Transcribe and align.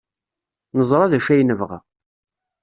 Neẓra 0.77 1.11
d 1.11 1.13
acu 1.17 1.29
ay 1.33 1.41
nebɣa. 1.43 1.79